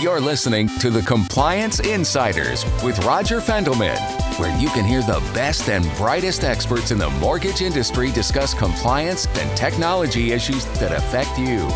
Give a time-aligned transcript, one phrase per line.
[0.00, 3.98] You're listening to the Compliance Insiders with Roger Fendelman,
[4.38, 9.26] where you can hear the best and brightest experts in the mortgage industry discuss compliance
[9.26, 11.66] and technology issues that affect you.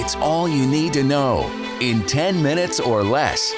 [0.00, 1.50] It's all you need to know
[1.82, 3.52] in 10 minutes or less.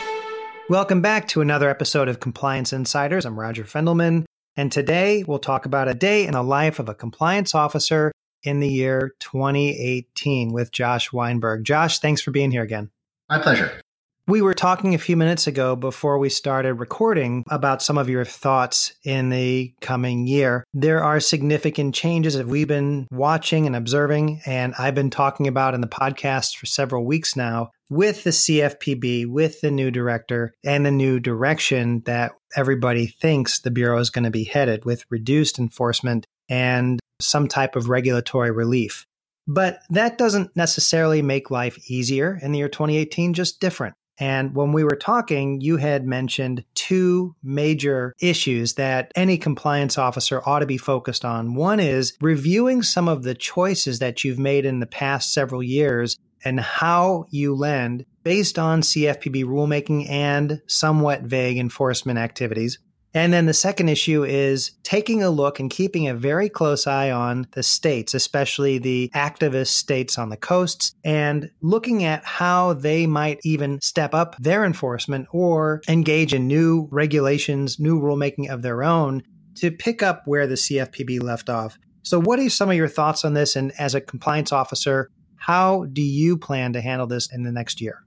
[0.68, 3.24] Welcome back to another episode of Compliance Insiders.
[3.24, 4.24] I'm Roger Fendelman,
[4.56, 8.10] and today we'll talk about a day in the life of a compliance officer
[8.42, 11.62] in the year 2018 with Josh Weinberg.
[11.62, 12.90] Josh, thanks for being here again.
[13.28, 13.80] My pleasure.
[14.26, 18.26] We were talking a few minutes ago before we started recording about some of your
[18.26, 20.64] thoughts in the coming year.
[20.74, 25.74] There are significant changes that we've been watching and observing, and I've been talking about
[25.74, 30.84] in the podcast for several weeks now with the CFPB, with the new director, and
[30.84, 35.58] the new direction that everybody thinks the Bureau is going to be headed with reduced
[35.58, 39.06] enforcement and some type of regulatory relief.
[39.48, 43.94] But that doesn't necessarily make life easier in the year 2018, just different.
[44.20, 50.42] And when we were talking, you had mentioned two major issues that any compliance officer
[50.46, 51.54] ought to be focused on.
[51.54, 56.18] One is reviewing some of the choices that you've made in the past several years
[56.44, 62.78] and how you lend based on CFPB rulemaking and somewhat vague enforcement activities.
[63.14, 67.10] And then the second issue is taking a look and keeping a very close eye
[67.10, 73.06] on the states, especially the activist states on the coasts, and looking at how they
[73.06, 78.82] might even step up their enforcement or engage in new regulations, new rulemaking of their
[78.82, 79.22] own
[79.56, 81.78] to pick up where the CFPB left off.
[82.02, 83.56] So, what are some of your thoughts on this?
[83.56, 87.80] And as a compliance officer, how do you plan to handle this in the next
[87.80, 88.02] year?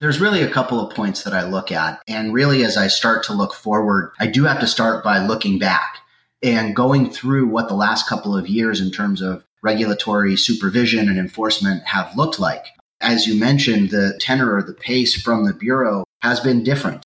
[0.00, 2.00] There's really a couple of points that I look at.
[2.06, 5.58] And really, as I start to look forward, I do have to start by looking
[5.58, 5.98] back
[6.40, 11.18] and going through what the last couple of years in terms of regulatory supervision and
[11.18, 12.64] enforcement have looked like.
[13.00, 17.04] As you mentioned, the tenor or the pace from the Bureau has been different,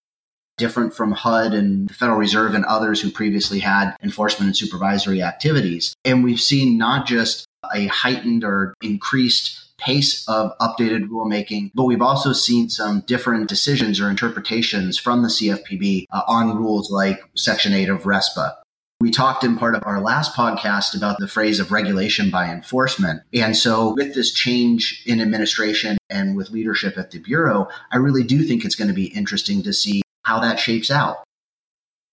[0.59, 5.23] different from HUD and the Federal Reserve and others who previously had enforcement and supervisory
[5.23, 5.95] activities.
[6.05, 12.03] And we've seen not just a heightened or increased pace of updated rulemaking, but we've
[12.03, 17.73] also seen some different decisions or interpretations from the CFPB uh, on rules like Section
[17.73, 18.55] 8 of RESPA.
[19.01, 23.23] We talked in part of our last podcast about the phrase of regulation by enforcement.
[23.35, 28.23] And so, with this change in administration and with leadership at the Bureau, I really
[28.23, 31.25] do think it's going to be interesting to see how that shapes out.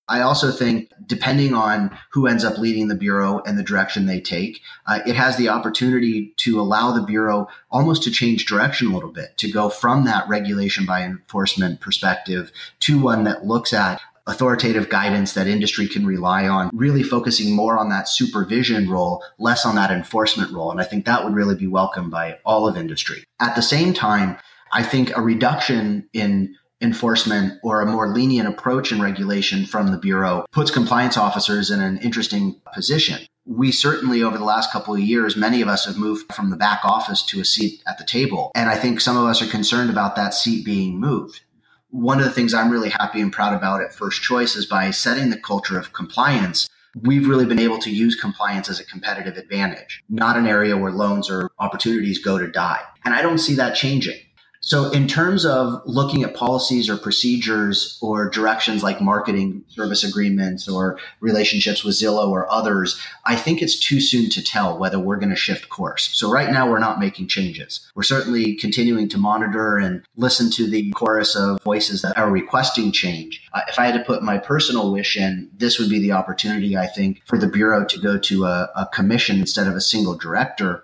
[0.09, 4.19] I also think, depending on who ends up leading the Bureau and the direction they
[4.19, 8.93] take, uh, it has the opportunity to allow the Bureau almost to change direction a
[8.93, 14.01] little bit, to go from that regulation by enforcement perspective to one that looks at
[14.25, 19.65] authoritative guidance that industry can rely on, really focusing more on that supervision role, less
[19.65, 20.71] on that enforcement role.
[20.71, 23.23] And I think that would really be welcomed by all of industry.
[23.39, 24.37] At the same time,
[24.71, 29.97] I think a reduction in enforcement or a more lenient approach in regulation from the
[29.97, 33.19] Bureau puts compliance officers in an interesting position.
[33.45, 36.57] We certainly, over the last couple of years, many of us have moved from the
[36.57, 38.51] back office to a seat at the table.
[38.53, 41.41] And I think some of us are concerned about that seat being moved.
[41.89, 44.91] One of the things I'm really happy and proud about at First Choice is by
[44.91, 46.69] setting the culture of compliance,
[47.01, 50.91] we've really been able to use compliance as a competitive advantage, not an area where
[50.91, 52.81] loans or opportunities go to die.
[53.05, 54.19] And I don't see that changing.
[54.61, 60.67] So, in terms of looking at policies or procedures or directions like marketing service agreements
[60.67, 65.15] or relationships with Zillow or others, I think it's too soon to tell whether we're
[65.15, 66.09] going to shift course.
[66.13, 67.89] So, right now, we're not making changes.
[67.95, 72.91] We're certainly continuing to monitor and listen to the chorus of voices that are requesting
[72.91, 73.41] change.
[73.53, 76.75] Uh, if I had to put my personal wish in, this would be the opportunity,
[76.75, 80.17] I think, for the Bureau to go to a, a commission instead of a single
[80.17, 80.83] director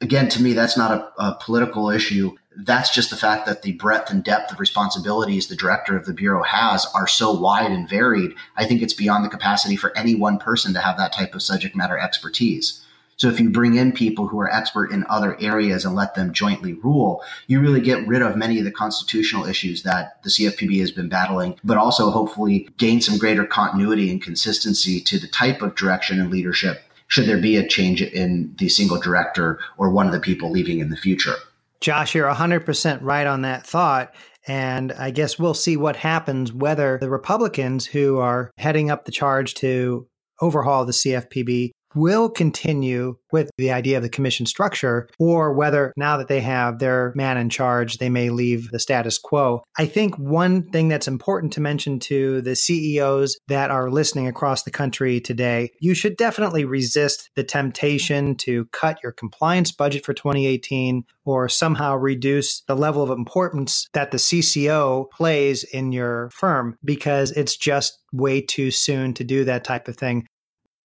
[0.00, 3.72] again, to me, that's not a, a, political issue that's just the fact that the
[3.72, 7.88] breadth and depth of responsibilities the director of the bureau has are so wide and
[7.88, 8.34] varied.
[8.56, 11.42] I think it's beyond the capacity for any one person to have that type of
[11.42, 12.84] subject matter expertise.
[13.16, 16.32] So if you bring in people who are expert in other areas and let them
[16.32, 20.80] jointly rule, you really get rid of many of the constitutional issues that the CFPB
[20.80, 25.60] has been battling, but also hopefully gain some greater continuity and consistency to the type
[25.60, 30.06] of direction and leadership should there be a change in the single director or one
[30.06, 31.34] of the people leaving in the future.
[31.80, 34.14] Josh, you're 100% right on that thought.
[34.46, 39.12] And I guess we'll see what happens whether the Republicans who are heading up the
[39.12, 40.06] charge to
[40.40, 46.16] overhaul the CFPB will continue with the idea of the commission structure or whether now
[46.16, 49.62] that they have their man in charge, they may leave the status quo.
[49.78, 54.62] I think one thing that's important to mention to the CEOs that are listening across
[54.62, 60.14] the country today, you should definitely resist the temptation to cut your compliance budget for
[60.14, 66.76] 2018 or somehow reduce the level of importance that the CCO plays in your firm
[66.84, 70.26] because it's just way too soon to do that type of thing.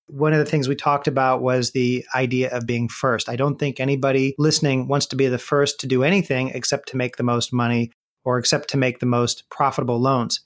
[0.07, 3.27] One of the things we talked about was the idea of being first.
[3.27, 6.97] I don't think anybody listening wants to be the first to do anything except to
[6.97, 7.91] make the most money
[8.23, 10.41] or except to make the most profitable loans.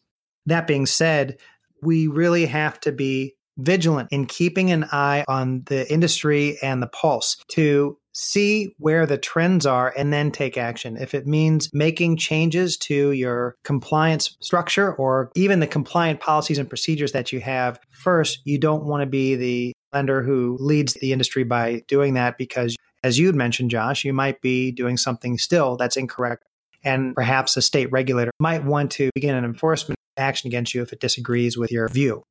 [0.46, 1.38] That being said,
[1.82, 6.88] we really have to be vigilant in keeping an eye on the industry and the
[6.88, 10.98] pulse to see where the trends are and then take action.
[10.98, 16.70] If it means making changes to your compliance structure or even the compliant policies and
[16.70, 21.14] procedures that you have, first, you don't want to be the lender who leads the
[21.14, 25.78] industry by doing that because, as you'd mentioned, Josh, you might be doing something still
[25.78, 26.44] that's incorrect.
[26.84, 30.94] And perhaps a state regulator might want to begin an enforcement action against you if
[30.94, 32.24] it disagrees with your view.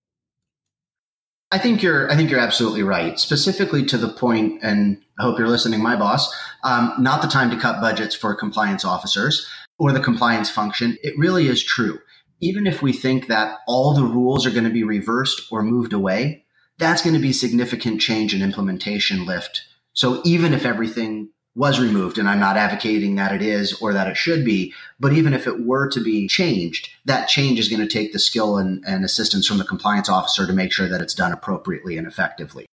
[1.51, 2.11] I think you're.
[2.11, 3.19] I think you're absolutely right.
[3.19, 6.33] Specifically to the point, and I hope you're listening, my boss.
[6.63, 9.49] Um, not the time to cut budgets for compliance officers
[9.79, 10.99] or the compliance function.
[11.03, 11.99] It really is true.
[12.41, 15.93] Even if we think that all the rules are going to be reversed or moved
[15.93, 16.45] away,
[16.79, 19.63] that's going to be significant change and implementation lift.
[19.95, 24.07] So even if everything was removed, and I'm not advocating that it is or that
[24.07, 27.81] it should be, but even if it were to be changed, that change is going
[27.81, 31.01] to take the skill and, and assistance from the compliance officer to make sure that
[31.01, 32.65] it's done appropriately and effectively.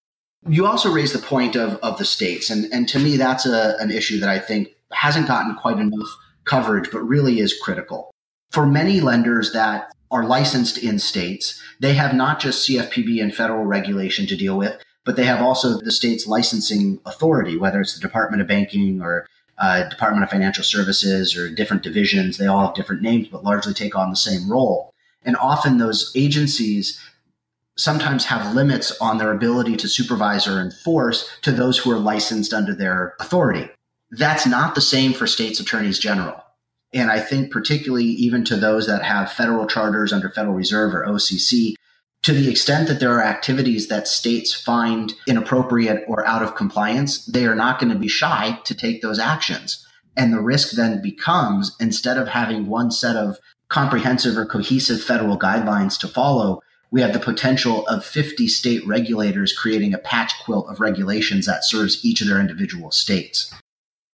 [0.48, 3.76] You also raised the point of, of the states, and, and to me, that's a,
[3.80, 6.08] an issue that I think hasn't gotten quite enough
[6.44, 8.12] coverage, but really is critical.
[8.52, 13.66] For many lenders that are licensed in states, they have not just CFPB and federal
[13.66, 18.02] regulation to deal with, but they have also the state's licensing authority, whether it's the
[18.02, 22.38] Department of Banking or uh, Department of Financial Services or different divisions.
[22.38, 24.92] They all have different names, but largely take on the same role.
[25.24, 27.00] And often those agencies
[27.78, 32.54] sometimes have limits on their ability to supervise or enforce to those who are licensed
[32.54, 33.70] under their authority.
[34.12, 36.42] That's not the same for states attorneys general.
[36.94, 41.06] And I think particularly even to those that have federal charters under Federal Reserve or
[41.06, 41.75] OCC,
[42.26, 47.24] to the extent that there are activities that states find inappropriate or out of compliance,
[47.28, 49.86] they are not going to be shy to take those actions.
[50.18, 53.38] And the risk then becomes instead of having one set of
[53.70, 59.54] comprehensive or cohesive federal guidelines to follow, we have the potential of 50 state regulators
[59.54, 63.54] creating a patch quilt of regulations that serves each of their individual states.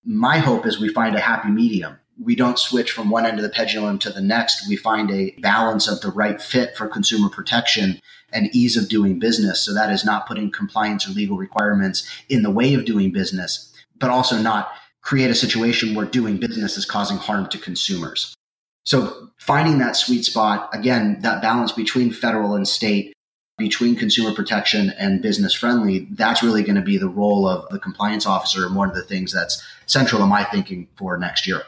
[0.03, 3.43] My hope is we find a happy medium we don't switch from one end of
[3.43, 4.67] the pendulum to the next.
[4.67, 7.99] We find a balance of the right fit for consumer protection
[8.31, 9.61] and ease of doing business.
[9.61, 13.73] So that is not putting compliance or legal requirements in the way of doing business,
[13.97, 14.71] but also not
[15.01, 18.35] create a situation where doing business is causing harm to consumers.
[18.83, 23.13] So finding that sweet spot, again, that balance between federal and state,
[23.57, 27.79] between consumer protection and business friendly, that's really going to be the role of the
[27.79, 31.63] compliance officer and one of the things that's central to my thinking for next year.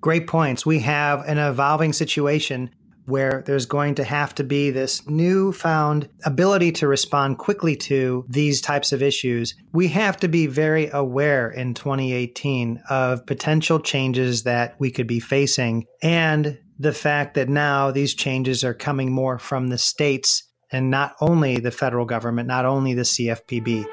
[0.00, 0.64] Great points.
[0.64, 2.70] We have an evolving situation
[3.06, 8.60] where there's going to have to be this newfound ability to respond quickly to these
[8.60, 9.54] types of issues.
[9.72, 15.20] We have to be very aware in 2018 of potential changes that we could be
[15.20, 20.90] facing and the fact that now these changes are coming more from the states and
[20.90, 23.86] not only the federal government, not only the CFPB.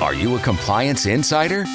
[0.00, 1.66] Are you a compliance insider?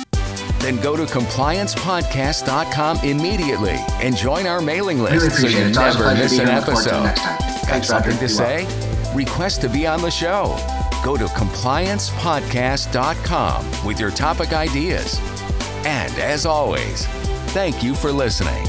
[0.64, 5.76] Then go to compliancepodcast.com immediately and join our mailing list really so you it.
[5.76, 7.14] never miss an episode.
[7.68, 8.66] Got something to say?
[9.14, 10.56] Request to be on the show.
[11.04, 15.20] Go to compliancepodcast.com with your topic ideas.
[15.86, 17.08] And as always,
[17.48, 18.66] thank you for listening.